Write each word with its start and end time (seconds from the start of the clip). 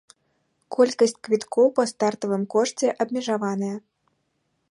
Колькасць 0.75 1.13
квіткоў 1.27 1.67
па 1.77 1.83
стартавым 1.91 2.43
кошце 2.55 2.87
абмежаваная. 3.05 3.73